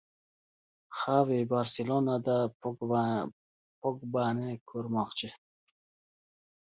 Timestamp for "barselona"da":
1.51-2.37